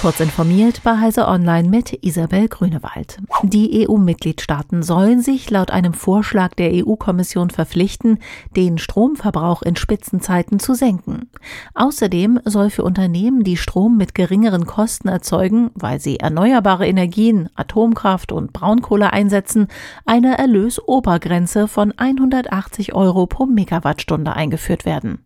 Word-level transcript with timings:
Kurz 0.00 0.20
informiert 0.20 0.82
bei 0.84 0.96
Heise 0.96 1.26
Online 1.26 1.68
mit 1.68 2.04
Isabel 2.04 2.46
Grünewald. 2.46 3.18
Die 3.42 3.84
EU-Mitgliedstaaten 3.88 4.84
sollen 4.84 5.22
sich 5.22 5.50
laut 5.50 5.72
einem 5.72 5.92
Vorschlag 5.92 6.54
der 6.54 6.70
EU-Kommission 6.72 7.50
verpflichten, 7.50 8.20
den 8.54 8.78
Stromverbrauch 8.78 9.62
in 9.62 9.74
Spitzenzeiten 9.74 10.60
zu 10.60 10.74
senken. 10.74 11.28
Außerdem 11.74 12.38
soll 12.44 12.70
für 12.70 12.84
Unternehmen, 12.84 13.42
die 13.42 13.56
Strom 13.56 13.96
mit 13.96 14.14
geringeren 14.14 14.66
Kosten 14.66 15.08
erzeugen, 15.08 15.72
weil 15.74 15.98
sie 15.98 16.20
erneuerbare 16.20 16.86
Energien, 16.86 17.48
Atomkraft 17.56 18.30
und 18.30 18.52
Braunkohle 18.52 19.12
einsetzen, 19.12 19.66
eine 20.06 20.38
Erlösobergrenze 20.38 21.66
von 21.66 21.92
180 21.96 22.94
Euro 22.94 23.26
pro 23.26 23.46
Megawattstunde 23.46 24.32
eingeführt 24.32 24.84
werden. 24.84 25.24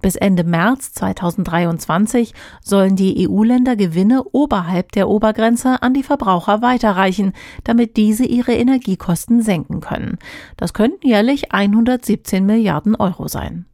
Bis 0.00 0.16
Ende 0.16 0.44
März 0.44 0.92
2023 0.92 2.34
sollen 2.62 2.96
die 2.96 3.28
EU-Länder 3.28 3.76
Gewinne 3.76 4.24
oberhalb 4.32 4.92
der 4.92 5.08
Obergrenze 5.08 5.82
an 5.82 5.94
die 5.94 6.02
Verbraucher 6.02 6.62
weiterreichen, 6.62 7.32
damit 7.64 7.96
diese 7.96 8.24
ihre 8.24 8.52
Energiekosten 8.52 9.42
senken 9.42 9.80
können. 9.80 10.18
Das 10.56 10.74
könnten 10.74 11.06
jährlich 11.06 11.52
117 11.52 12.44
Milliarden 12.44 12.94
Euro 12.96 13.28
sein. 13.28 13.66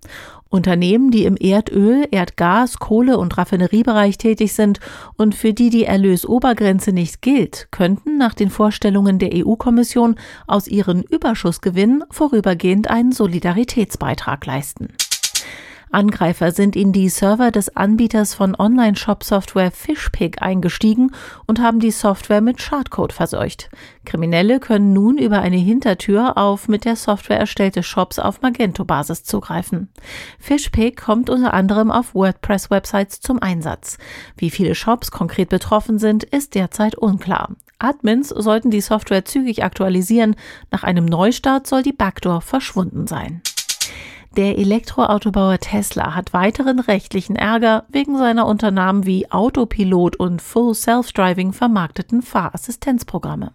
Unternehmen, 0.51 1.11
die 1.11 1.25
im 1.25 1.37
Erdöl, 1.37 2.07
Erdgas, 2.11 2.79
Kohle 2.79 3.19
und 3.19 3.37
Raffineriebereich 3.37 4.17
tätig 4.17 4.55
sind 4.55 4.81
und 5.17 5.35
für 5.35 5.53
die 5.53 5.69
die 5.69 5.85
Erlösobergrenze 5.85 6.93
nicht 6.93 7.21
gilt, 7.21 7.69
könnten 7.71 8.17
nach 8.17 8.35
den 8.35 8.49
Vorstellungen 8.49 9.19
der 9.19 9.31
EU-Kommission 9.35 10.17
aus 10.47 10.67
ihren 10.67 11.03
Überschussgewinnen 11.03 12.05
vorübergehend 12.11 12.89
einen 12.89 13.13
Solidaritätsbeitrag 13.13 14.47
leisten. 14.47 14.89
Angreifer 15.91 16.53
sind 16.53 16.77
in 16.77 16.93
die 16.93 17.09
Server 17.09 17.51
des 17.51 17.75
Anbieters 17.77 18.35
von 18.35 18.55
Online-Shop-Software 18.55 19.71
Fishpig 19.71 20.43
eingestiegen 20.43 21.13
und 21.47 21.61
haben 21.61 21.81
die 21.81 21.91
Software 21.91 22.41
mit 22.41 22.61
Schadcode 22.61 23.13
verseucht. 23.13 23.71
Kriminelle 24.05 24.61
können 24.61 24.93
nun 24.93 25.19
über 25.19 25.41
eine 25.41 25.57
Hintertür 25.57 26.37
auf 26.37 26.69
mit 26.69 26.85
der 26.85 26.97
Software 26.97 27.39
erstellte 27.39 27.83
Shops 27.83 28.19
auf 28.19 28.43
Magento-Basis 28.43 29.25
zugreifen. 29.25 29.89
Fishpig 30.39 30.97
kommt 30.97 31.31
unter 31.31 31.55
anderem 31.55 31.91
auf 31.91 32.15
WordPress-Websites 32.15 33.21
zum 33.21 33.43
Einsatz. 33.43 33.99
Wie 34.37 34.51
viele 34.51 34.75
Shops 34.75 35.11
konkret 35.11 35.49
betroffen 35.49 35.99
sind, 35.99 36.25
ist 36.25 36.55
derzeit 36.55 36.95
unklar. 36.97 37.51
Admins 37.79 38.31
sollten 38.31 38.71
die 38.71 38.81
Software 38.81 39.25
zügig 39.25 39.63
aktualisieren. 39.63 40.35
Nach 40.71 40.83
einem 40.83 41.05
Neustart 41.05 41.67
soll 41.67 41.83
die 41.83 41.93
Backdoor 41.93 42.41
verschwunden 42.41 43.07
sein. 43.07 43.41
Der 44.37 44.59
Elektroautobauer 44.59 45.59
Tesla 45.59 46.15
hat 46.15 46.33
weiteren 46.33 46.79
rechtlichen 46.79 47.35
Ärger 47.35 47.85
wegen 47.89 48.19
seiner 48.19 48.47
Unternahmen 48.47 49.07
wie 49.07 49.31
Autopilot 49.31 50.17
und 50.17 50.43
Full 50.43 50.75
Self-Driving 50.75 51.53
vermarkteten 51.53 52.23
Fahrassistenzprogramme. 52.23 53.53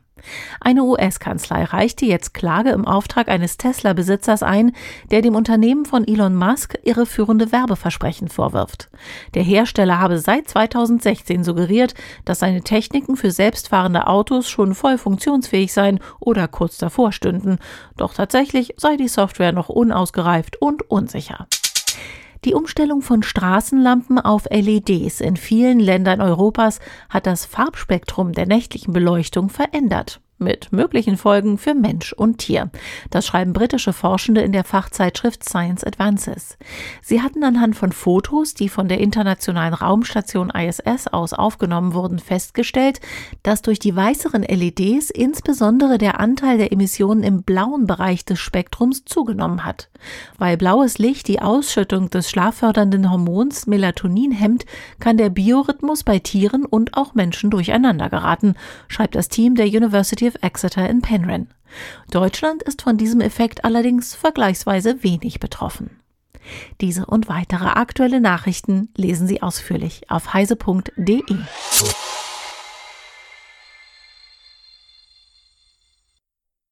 Eine 0.59 0.83
US-Kanzlei 0.83 1.63
reichte 1.63 2.05
jetzt 2.05 2.33
Klage 2.33 2.71
im 2.71 2.85
Auftrag 2.85 3.27
eines 3.27 3.57
Tesla-Besitzers 3.57 4.43
ein, 4.43 4.73
der 5.11 5.21
dem 5.21 5.35
Unternehmen 5.35 5.85
von 5.85 6.07
Elon 6.07 6.35
Musk 6.35 6.77
irreführende 6.83 7.51
Werbeversprechen 7.51 8.29
vorwirft. 8.29 8.89
Der 9.33 9.43
Hersteller 9.43 9.99
habe 9.99 10.19
seit 10.19 10.49
2016 10.49 11.43
suggeriert, 11.43 11.93
dass 12.25 12.39
seine 12.39 12.61
Techniken 12.61 13.15
für 13.15 13.31
selbstfahrende 13.31 14.07
Autos 14.07 14.49
schon 14.49 14.75
voll 14.75 14.97
funktionsfähig 14.97 15.73
seien 15.73 15.99
oder 16.19 16.47
kurz 16.47 16.77
davor 16.77 17.11
stünden. 17.11 17.59
Doch 17.97 18.13
tatsächlich 18.13 18.73
sei 18.77 18.97
die 18.97 19.07
Software 19.07 19.51
noch 19.51 19.69
unausgereift 19.69 20.61
und 20.61 20.89
unsicher. 20.89 21.47
Die 22.45 22.53
Umstellung 22.53 23.01
von 23.01 23.23
Straßenlampen 23.23 24.19
auf 24.19 24.49
LEDs 24.49 25.21
in 25.21 25.37
vielen 25.37 25.79
Ländern 25.79 26.19
Europas 26.19 26.79
hat 27.09 27.25
das 27.25 27.45
Farbspektrum 27.45 28.33
der 28.33 28.45
nächtlichen 28.45 28.91
Beleuchtung 28.91 29.49
verändert 29.49 30.19
mit 30.43 30.71
möglichen 30.71 31.17
Folgen 31.17 31.57
für 31.57 31.73
Mensch 31.73 32.13
und 32.13 32.37
Tier. 32.37 32.69
Das 33.09 33.25
schreiben 33.25 33.53
britische 33.53 33.93
Forschende 33.93 34.41
in 34.41 34.51
der 34.51 34.63
Fachzeitschrift 34.63 35.43
Science 35.43 35.83
Advances. 35.83 36.57
Sie 37.01 37.21
hatten 37.21 37.43
anhand 37.43 37.75
von 37.75 37.91
Fotos, 37.91 38.53
die 38.53 38.69
von 38.69 38.87
der 38.87 38.99
internationalen 38.99 39.73
Raumstation 39.73 40.49
ISS 40.49 41.07
aus 41.07 41.33
aufgenommen 41.33 41.93
wurden, 41.93 42.19
festgestellt, 42.19 42.99
dass 43.41 43.61
durch 43.61 43.79
die 43.79 43.95
weißeren 43.95 44.43
LEDs 44.43 45.09
insbesondere 45.09 45.97
der 45.97 46.19
Anteil 46.19 46.57
der 46.57 46.71
Emissionen 46.71 47.23
im 47.23 47.43
blauen 47.43 47.87
Bereich 47.87 48.25
des 48.25 48.39
Spektrums 48.39 49.05
zugenommen 49.05 49.65
hat. 49.65 49.89
Weil 50.37 50.57
blaues 50.57 50.97
Licht 50.97 51.27
die 51.27 51.41
Ausschüttung 51.41 52.09
des 52.09 52.29
schlaffördernden 52.29 53.09
Hormons 53.09 53.67
Melatonin 53.67 54.31
hemmt, 54.31 54.65
kann 54.99 55.17
der 55.17 55.29
Biorhythmus 55.29 56.03
bei 56.03 56.19
Tieren 56.19 56.65
und 56.65 56.95
auch 56.95 57.13
Menschen 57.13 57.49
durcheinander 57.49 58.09
geraten, 58.09 58.55
schreibt 58.87 59.15
das 59.15 59.29
Team 59.29 59.55
der 59.55 59.67
University 59.67 60.27
of 60.27 60.32
Exeter 60.41 60.89
in 60.89 61.01
Penryn. 61.01 61.47
Deutschland 62.11 62.63
ist 62.63 62.81
von 62.81 62.97
diesem 62.97 63.21
Effekt 63.21 63.65
allerdings 63.65 64.15
vergleichsweise 64.15 65.03
wenig 65.03 65.39
betroffen. 65.39 65.99
Diese 66.81 67.05
und 67.05 67.29
weitere 67.29 67.67
aktuelle 67.67 68.19
Nachrichten 68.19 68.89
lesen 68.95 69.27
Sie 69.27 69.41
ausführlich 69.41 70.09
auf 70.09 70.33
heise.de. 70.33 71.23